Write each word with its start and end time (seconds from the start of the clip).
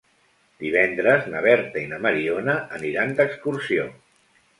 Divendres 0.61 1.27
na 1.33 1.43
Berta 1.47 1.79
i 1.83 1.89
na 1.91 1.99
Mariona 2.05 2.55
aniran 2.79 3.13
d'excursió. 3.21 3.87